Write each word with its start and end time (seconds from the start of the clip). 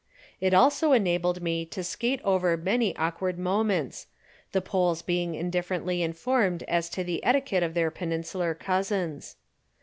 It 0.39 0.55
also 0.55 0.93
enabled 0.93 1.43
me 1.43 1.63
to 1.67 1.83
skate 1.83 2.21
over 2.23 2.57
many 2.57 2.95
awkward 2.97 3.37
moments, 3.37 4.07
the 4.51 4.59
Poles 4.59 5.03
being 5.03 5.35
indifferently 5.35 6.01
informed 6.01 6.63
as 6.63 6.89
to 6.89 7.03
the 7.03 7.23
etiquette 7.23 7.61
of 7.61 7.75
their 7.75 7.91
Peninsular 7.91 8.55
cousins. 8.55 9.35